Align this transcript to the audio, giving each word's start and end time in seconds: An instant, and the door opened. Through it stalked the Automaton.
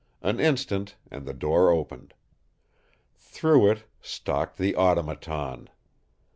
An 0.23 0.39
instant, 0.39 0.95
and 1.11 1.27
the 1.27 1.33
door 1.35 1.69
opened. 1.69 2.15
Through 3.19 3.69
it 3.69 3.83
stalked 4.01 4.57
the 4.57 4.75
Automaton. 4.75 5.69